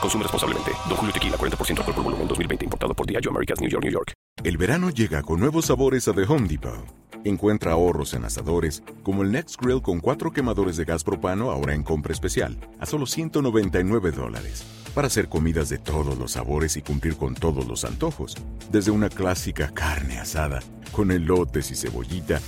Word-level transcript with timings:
Consume 0.00 0.22
responsablemente. 0.22 0.72
Don 0.88 0.96
Julio 0.96 1.12
Tequila, 1.12 1.36
40% 1.36 1.78
alcohol 1.78 1.94
por 1.94 2.04
volumen, 2.04 2.28
2020. 2.28 2.64
Importado 2.64 2.94
por 2.94 3.06
Diageo 3.06 3.30
Americas, 3.30 3.60
New 3.60 3.70
York, 3.70 3.84
New 3.84 3.92
York. 3.92 4.12
El 4.44 4.58
verano 4.58 4.90
llega 4.90 5.22
con 5.22 5.40
nuevos 5.40 5.66
sabores 5.66 6.08
a 6.08 6.12
The 6.12 6.22
Home 6.22 6.46
Depot. 6.46 6.84
Encuentra 7.24 7.72
ahorros 7.72 8.14
en 8.14 8.24
asadores, 8.24 8.84
como 9.02 9.22
el 9.22 9.32
Next 9.32 9.60
Grill 9.60 9.82
con 9.82 9.98
cuatro 9.98 10.32
quemadores 10.32 10.76
de 10.76 10.84
gas 10.84 11.02
propano 11.02 11.50
ahora 11.50 11.74
en 11.74 11.82
compra 11.82 12.12
especial, 12.12 12.56
a 12.78 12.86
solo 12.86 13.06
199 13.06 14.12
dólares. 14.12 14.64
Para 14.94 15.08
hacer 15.08 15.28
comidas 15.28 15.68
de 15.68 15.78
todos 15.78 16.16
los 16.16 16.32
sabores 16.32 16.76
y 16.76 16.82
cumplir 16.82 17.16
con 17.16 17.34
todos 17.34 17.66
los 17.66 17.84
antojos. 17.84 18.36
Desde 18.70 18.92
una 18.92 19.08
clásica 19.08 19.72
carne 19.74 20.20
asada, 20.20 20.62
con 20.92 21.10
elotes 21.10 21.72
y 21.72 21.74
cebollita, 21.74 22.40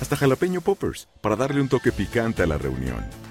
hasta 0.00 0.16
jalapeño 0.16 0.60
poppers, 0.60 1.08
para 1.20 1.34
darle 1.34 1.60
un 1.60 1.68
toque 1.68 1.90
picante 1.90 2.42
a 2.42 2.46
la 2.46 2.58
reunión. 2.58 3.04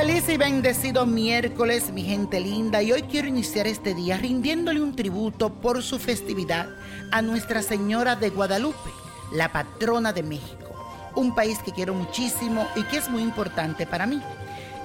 Feliz 0.00 0.30
y 0.30 0.38
bendecido 0.38 1.04
miércoles, 1.04 1.92
mi 1.92 2.02
gente 2.02 2.40
linda, 2.40 2.82
y 2.82 2.90
hoy 2.90 3.02
quiero 3.02 3.28
iniciar 3.28 3.66
este 3.66 3.92
día 3.92 4.16
rindiéndole 4.16 4.80
un 4.80 4.96
tributo 4.96 5.52
por 5.52 5.82
su 5.82 5.98
festividad 5.98 6.70
a 7.12 7.20
Nuestra 7.20 7.60
Señora 7.60 8.16
de 8.16 8.30
Guadalupe, 8.30 8.88
la 9.30 9.52
patrona 9.52 10.14
de 10.14 10.22
México, 10.22 10.74
un 11.16 11.34
país 11.34 11.58
que 11.58 11.72
quiero 11.72 11.92
muchísimo 11.92 12.66
y 12.76 12.82
que 12.84 12.96
es 12.96 13.10
muy 13.10 13.20
importante 13.20 13.86
para 13.86 14.06
mí. 14.06 14.22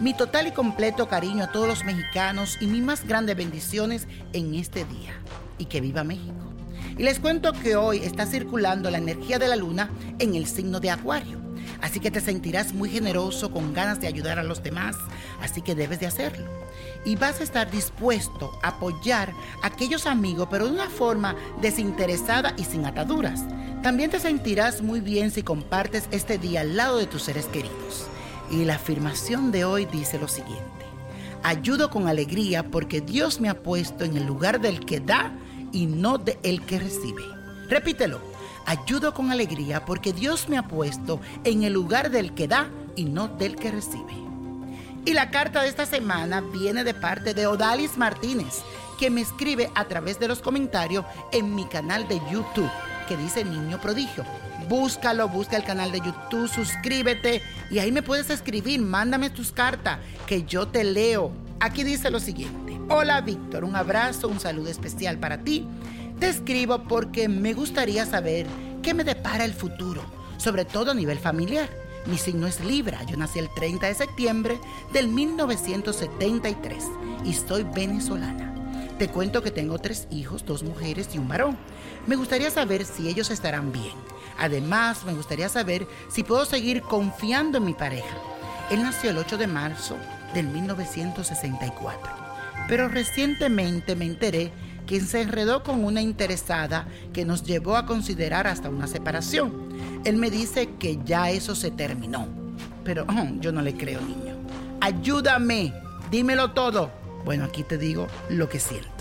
Mi 0.02 0.14
total 0.14 0.48
y 0.48 0.52
completo 0.52 1.08
cariño 1.08 1.46
a 1.46 1.52
todos 1.54 1.70
los 1.70 1.86
mexicanos 1.86 2.58
y 2.60 2.68
mis 2.68 2.84
más 2.84 3.08
grandes 3.08 3.38
bendiciones 3.38 4.10
en 4.34 4.54
este 4.54 4.84
día. 4.84 5.14
Y 5.58 5.64
que 5.64 5.80
viva 5.80 6.04
México. 6.04 6.55
Y 6.98 7.04
les 7.04 7.20
cuento 7.20 7.52
que 7.52 7.76
hoy 7.76 7.98
está 7.98 8.26
circulando 8.26 8.90
la 8.90 9.00
energía 9.00 9.38
de 9.38 9.50
la 9.50 9.58
luna 9.58 9.90
en 10.18 10.34
el 10.36 10.48
signo 10.48 10.80
de 10.80 10.92
Acuario. 10.92 11.40
Así 11.82 12.00
que 12.00 12.10
te 12.10 12.22
sentirás 12.22 12.74
muy 12.74 12.90
generoso, 12.90 13.52
con 13.52 13.74
ganas 13.74 14.00
de 14.00 14.08
ayudar 14.08 14.40
a 14.40 14.44
los 14.44 14.64
demás, 14.64 14.96
así 15.42 15.62
que 15.62 15.76
debes 15.76 16.00
de 16.00 16.08
hacerlo. 16.08 16.46
Y 17.04 17.18
vas 17.18 17.42
a 17.42 17.44
estar 17.44 17.70
dispuesto 17.70 18.58
a 18.64 18.70
apoyar 18.70 19.34
a 19.62 19.68
aquellos 19.68 20.06
amigos, 20.06 20.48
pero 20.50 20.68
de 20.68 20.74
una 20.74 20.90
forma 20.90 21.36
desinteresada 21.62 22.54
y 22.58 22.64
sin 22.64 22.86
ataduras. 22.86 23.44
También 23.84 24.10
te 24.10 24.20
sentirás 24.20 24.82
muy 24.82 25.02
bien 25.02 25.32
si 25.32 25.44
compartes 25.44 26.08
este 26.12 26.38
día 26.38 26.62
al 26.62 26.78
lado 26.78 26.98
de 26.98 27.08
tus 27.08 27.24
seres 27.24 27.46
queridos. 27.48 28.08
Y 28.50 28.64
la 28.64 28.76
afirmación 28.76 29.52
de 29.52 29.66
hoy 29.66 29.86
dice 29.86 30.18
lo 30.18 30.30
siguiente. 30.30 30.64
Ayudo 31.44 31.90
con 31.90 32.08
alegría 32.08 32.64
porque 32.64 33.02
Dios 33.02 33.42
me 33.42 33.50
ha 33.50 33.62
puesto 33.62 34.06
en 34.06 34.16
el 34.16 34.26
lugar 34.26 34.62
del 34.62 34.80
que 34.80 35.02
da 35.02 35.34
y 35.72 35.86
no 35.86 36.18
del 36.18 36.62
que 36.66 36.80
recibe. 36.80 37.24
Repítelo 37.70 38.36
ayudo 38.66 39.14
con 39.14 39.32
alegría 39.32 39.86
porque 39.86 40.14
Dios 40.14 40.50
me 40.50 40.58
ha 40.58 40.68
puesto 40.68 41.22
en 41.44 41.64
el 41.64 41.74
lugar 41.74 42.10
del 42.10 42.34
que 42.34 42.48
da 42.48 42.70
y 42.96 43.06
no 43.06 43.28
del 43.28 43.56
que 43.56 43.72
recibe. 43.72 44.14
Y 45.06 45.14
la 45.14 45.30
carta 45.30 45.62
de 45.62 45.70
esta 45.70 45.86
semana 45.86 46.42
viene 46.42 46.84
de 46.84 46.94
parte 46.94 47.34
de 47.34 47.46
Odalis 47.46 47.98
Martínez, 47.98 48.64
que 49.00 49.10
me 49.10 49.22
escribe 49.22 49.70
a 49.76 49.86
través 49.86 50.20
de 50.20 50.28
los 50.28 50.42
comentarios 50.42 51.06
en 51.32 51.54
mi 51.54 51.66
canal 51.66 52.08
de 52.08 52.20
YouTube, 52.32 52.72
que 53.08 53.16
dice 53.16 53.44
Niño 53.44 53.80
Prodigio. 53.80 54.26
Búscalo, 54.68 55.30
busca 55.30 55.58
el 55.58 55.64
canal 55.64 55.92
de 55.92 56.00
YouTube, 56.00 56.50
suscríbete 56.50 57.44
y 57.70 57.78
ahí 57.78 57.92
me 57.92 58.02
puedes 58.02 58.32
escribir, 58.32 58.82
mándame 58.82 59.30
tus 59.30 59.52
cartas, 59.52 60.00
que 60.26 60.44
yo 60.44 60.68
te 60.68 60.84
leo. 60.84 61.32
Aquí 61.60 61.84
dice 61.84 62.10
lo 62.10 62.20
siguiente. 62.20 62.75
Hola 62.88 63.22
Víctor, 63.22 63.64
un 63.64 63.76
abrazo, 63.76 64.28
un 64.28 64.40
saludo 64.40 64.70
especial 64.70 65.18
para 65.18 65.40
ti 65.40 65.68
te 66.20 66.30
escribo 66.30 66.80
porque 66.84 67.28
me 67.28 67.54
gustaría 67.54 68.06
saber 68.06 68.48
qué 68.82 68.94
me 68.94 69.04
depara 69.04 69.44
el 69.44 69.54
futuro, 69.54 70.02
sobre 70.38 70.64
todo 70.64 70.92
a 70.92 70.96
nivel 70.96 71.20
familiar. 71.20 71.70
Mi 72.06 72.18
signo 72.18 72.48
es 72.48 72.64
Libra, 72.64 73.04
yo 73.04 73.18
nací 73.18 73.40
el 73.40 73.50
30 73.54 73.88
de 73.88 73.94
septiembre 73.96 74.60
del 74.94 75.10
1973 75.10 76.84
y 77.26 77.34
soy 77.34 77.64
venezolana. 77.64 78.54
Te 78.98 79.10
cuento 79.10 79.42
que 79.42 79.52
tengo 79.52 79.78
tres 79.80 80.08
hijos, 80.10 80.46
dos 80.46 80.64
mujeres 80.64 81.10
y 81.14 81.18
un 81.18 81.28
varón. 81.28 81.58
Me 82.08 82.16
gustaría 82.16 82.50
saber 82.50 82.86
si 82.86 83.10
ellos 83.10 83.30
estarán 83.30 83.74
bien. 83.74 83.94
Además, 84.38 85.04
me 85.04 85.14
gustaría 85.14 85.50
saber 85.50 85.86
si 86.10 86.24
puedo 86.24 86.46
seguir 86.46 86.82
confiando 86.82 87.58
en 87.58 87.66
mi 87.66 87.74
pareja. 87.74 88.16
Él 88.70 88.84
nació 88.84 89.10
el 89.10 89.18
8 89.18 89.38
de 89.38 89.48
marzo 89.48 89.98
del 90.34 90.48
1964. 90.48 92.25
Pero 92.68 92.88
recientemente 92.88 93.96
me 93.96 94.06
enteré 94.06 94.52
quien 94.86 95.06
se 95.06 95.22
enredó 95.22 95.64
con 95.64 95.84
una 95.84 96.02
interesada 96.02 96.88
que 97.14 97.26
nos 97.26 97.44
llevó 97.44 97.76
a 97.76 97.86
considerar 97.86 98.48
hasta 98.48 98.70
una 98.70 98.88
separación. 98.88 99.70
Él 100.04 100.18
me 100.18 100.30
dice 100.30 100.70
que 100.80 101.00
ya 101.04 101.30
eso 101.30 101.56
se 101.56 101.72
terminó. 101.72 102.28
Pero 102.84 103.06
oh, 103.10 103.28
yo 103.40 103.52
no 103.52 103.62
le 103.62 103.76
creo, 103.76 104.02
niño. 104.02 104.36
Ayúdame, 104.82 105.74
dímelo 106.12 106.52
todo. 106.52 106.92
Bueno, 107.24 107.46
aquí 107.46 107.64
te 107.64 107.78
digo 107.78 108.08
lo 108.30 108.48
que 108.48 108.60
siento. 108.60 108.96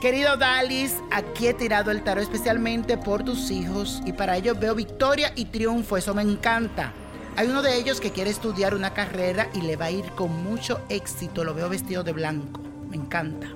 Querido 0.00 0.36
Dalis, 0.38 0.96
aquí 1.10 1.46
he 1.46 1.54
tirado 1.54 1.90
el 1.90 2.02
tarot 2.02 2.24
especialmente 2.24 2.96
por 2.96 3.22
tus 3.22 3.50
hijos 3.50 4.00
y 4.06 4.14
para 4.14 4.36
ellos 4.36 4.58
veo 4.58 4.74
victoria 4.74 5.30
y 5.36 5.44
triunfo, 5.44 5.98
eso 5.98 6.14
me 6.14 6.22
encanta. 6.22 6.94
Hay 7.36 7.48
uno 7.48 7.62
de 7.62 7.76
ellos 7.76 8.00
que 8.00 8.10
quiere 8.10 8.30
estudiar 8.30 8.74
una 8.74 8.92
carrera 8.92 9.48
y 9.54 9.62
le 9.62 9.76
va 9.76 9.86
a 9.86 9.90
ir 9.90 10.04
con 10.12 10.44
mucho 10.44 10.80
éxito, 10.88 11.44
lo 11.44 11.54
veo 11.54 11.68
vestido 11.68 12.02
de 12.02 12.12
blanco, 12.12 12.60
me 12.88 12.96
encanta. 12.96 13.48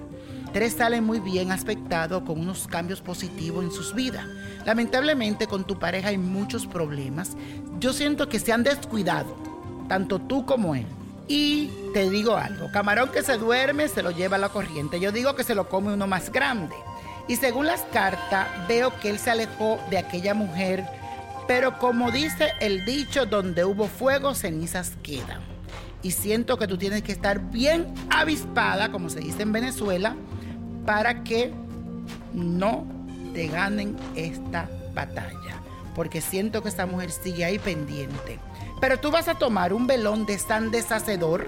Tres 0.52 0.74
salen 0.74 1.02
muy 1.02 1.18
bien 1.18 1.50
aspectados 1.50 2.22
con 2.22 2.38
unos 2.38 2.68
cambios 2.68 3.00
positivos 3.00 3.64
en 3.64 3.72
sus 3.72 3.92
vidas. 3.92 4.24
Lamentablemente 4.64 5.48
con 5.48 5.64
tu 5.64 5.80
pareja 5.80 6.10
hay 6.10 6.18
muchos 6.18 6.66
problemas. 6.66 7.32
Yo 7.80 7.92
siento 7.92 8.28
que 8.28 8.38
se 8.38 8.52
han 8.52 8.62
descuidado, 8.62 9.36
tanto 9.88 10.20
tú 10.20 10.46
como 10.46 10.76
él. 10.76 10.86
Y 11.26 11.70
te 11.92 12.08
digo 12.08 12.36
algo, 12.36 12.70
camarón 12.70 13.08
que 13.10 13.24
se 13.24 13.36
duerme 13.36 13.88
se 13.88 14.04
lo 14.04 14.12
lleva 14.12 14.36
a 14.36 14.38
la 14.38 14.50
corriente. 14.50 15.00
Yo 15.00 15.10
digo 15.10 15.34
que 15.34 15.42
se 15.42 15.56
lo 15.56 15.68
come 15.68 15.92
uno 15.92 16.06
más 16.06 16.30
grande. 16.30 16.76
Y 17.26 17.36
según 17.36 17.66
las 17.66 17.80
cartas, 17.92 18.46
veo 18.68 18.92
que 19.00 19.10
él 19.10 19.18
se 19.18 19.30
alejó 19.30 19.80
de 19.90 19.98
aquella 19.98 20.34
mujer, 20.34 20.86
pero 21.46 21.78
como 21.78 22.10
dice 22.10 22.52
el 22.60 22.84
dicho, 22.84 23.26
donde 23.26 23.64
hubo 23.64 23.86
fuego, 23.86 24.34
cenizas 24.34 24.92
quedan. 25.02 25.40
Y 26.02 26.10
siento 26.12 26.58
que 26.58 26.66
tú 26.66 26.78
tienes 26.78 27.02
que 27.02 27.12
estar 27.12 27.50
bien 27.50 27.92
avispada, 28.10 28.90
como 28.90 29.08
se 29.08 29.20
dice 29.20 29.42
en 29.42 29.52
Venezuela, 29.52 30.16
para 30.86 31.22
que 31.24 31.52
no 32.32 32.86
te 33.32 33.48
ganen 33.48 33.96
esta 34.14 34.68
batalla. 34.94 35.60
Porque 35.94 36.20
siento 36.20 36.62
que 36.62 36.68
esta 36.68 36.86
mujer 36.86 37.10
sigue 37.10 37.44
ahí 37.44 37.58
pendiente. 37.58 38.38
Pero 38.80 38.98
tú 38.98 39.10
vas 39.10 39.28
a 39.28 39.34
tomar 39.34 39.72
un 39.72 39.86
velón 39.86 40.26
de 40.26 40.38
San 40.38 40.70
Deshacedor 40.70 41.46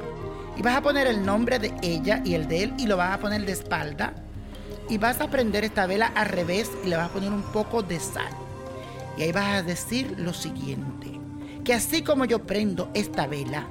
y 0.56 0.62
vas 0.62 0.76
a 0.76 0.82
poner 0.82 1.06
el 1.06 1.24
nombre 1.24 1.58
de 1.58 1.74
ella 1.82 2.22
y 2.24 2.34
el 2.34 2.48
de 2.48 2.62
él 2.64 2.74
y 2.78 2.86
lo 2.86 2.96
vas 2.96 3.14
a 3.14 3.18
poner 3.18 3.44
de 3.44 3.52
espalda. 3.52 4.14
Y 4.88 4.98
vas 4.98 5.20
a 5.20 5.28
prender 5.28 5.64
esta 5.64 5.86
vela 5.86 6.12
al 6.14 6.28
revés 6.28 6.70
y 6.84 6.88
le 6.88 6.96
vas 6.96 7.10
a 7.10 7.12
poner 7.12 7.30
un 7.30 7.42
poco 7.42 7.82
de 7.82 7.98
sal. 7.98 8.45
Y 9.16 9.22
ahí 9.22 9.32
vas 9.32 9.56
a 9.56 9.62
decir 9.62 10.14
lo 10.18 10.32
siguiente. 10.32 11.20
Que 11.64 11.74
así 11.74 12.02
como 12.02 12.24
yo 12.24 12.46
prendo 12.46 12.90
esta 12.94 13.26
vela, 13.26 13.66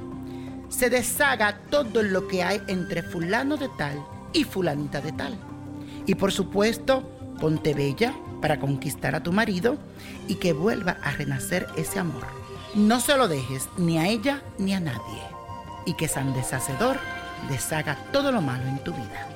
se 0.69 0.89
deshaga 0.89 1.59
todo 1.69 2.03
lo 2.03 2.27
que 2.27 2.43
hay 2.43 2.61
entre 2.67 3.03
fulano 3.03 3.57
de 3.57 3.69
tal 3.77 4.03
y 4.33 4.43
fulanita 4.43 5.01
de 5.01 5.11
tal. 5.11 5.37
Y 6.05 6.15
por 6.15 6.31
supuesto, 6.31 7.09
ponte 7.39 7.73
bella 7.73 8.13
para 8.41 8.59
conquistar 8.59 9.15
a 9.15 9.23
tu 9.23 9.31
marido 9.31 9.77
y 10.27 10.35
que 10.35 10.53
vuelva 10.53 10.97
a 11.01 11.11
renacer 11.11 11.67
ese 11.77 11.99
amor. 11.99 12.25
No 12.73 12.99
se 12.99 13.15
lo 13.15 13.27
dejes 13.27 13.69
ni 13.77 13.97
a 13.97 14.07
ella 14.07 14.41
ni 14.57 14.73
a 14.73 14.79
nadie. 14.79 15.21
Y 15.85 15.93
que 15.93 16.07
San 16.07 16.33
Deshacedor 16.33 16.97
deshaga 17.49 17.97
todo 18.11 18.31
lo 18.31 18.41
malo 18.41 18.67
en 18.67 18.83
tu 18.83 18.91
vida. 18.91 19.27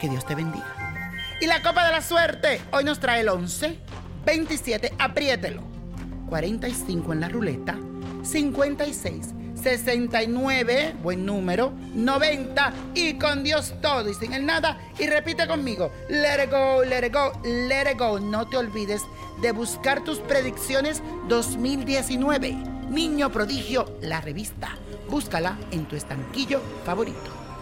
Que 0.00 0.08
Dios 0.08 0.24
te 0.26 0.34
bendiga. 0.34 0.86
Y 1.40 1.46
la 1.46 1.62
copa 1.62 1.84
de 1.84 1.92
la 1.92 2.00
suerte 2.00 2.60
hoy 2.70 2.84
nos 2.84 3.00
trae 3.00 3.20
el 3.20 3.28
11, 3.28 3.78
27, 4.26 4.92
apriételo. 4.98 5.62
45 6.28 7.12
en 7.12 7.20
la 7.20 7.28
ruleta, 7.28 7.78
56, 8.24 9.28
69, 9.54 10.96
buen 11.00 11.24
número, 11.24 11.72
90 11.94 12.72
y 12.94 13.14
con 13.14 13.44
Dios 13.44 13.74
todo 13.80 14.10
y 14.10 14.14
sin 14.14 14.32
el 14.32 14.44
nada. 14.44 14.78
Y 14.98 15.06
repite 15.06 15.46
conmigo, 15.46 15.92
let 16.08 16.42
it 16.42 16.50
go, 16.50 16.82
let 16.82 17.06
it 17.06 17.14
go, 17.14 17.32
let 17.44 17.90
it 17.92 17.98
go. 17.98 18.18
No 18.18 18.48
te 18.48 18.56
olvides 18.56 19.02
de 19.40 19.52
buscar 19.52 20.02
tus 20.02 20.18
predicciones 20.18 21.02
2019. 21.28 22.52
Niño 22.90 23.30
Prodigio, 23.30 23.96
la 24.02 24.20
revista. 24.20 24.76
Búscala 25.08 25.56
en 25.70 25.86
tu 25.86 25.94
estanquillo 25.94 26.60
favorito. 26.84 27.45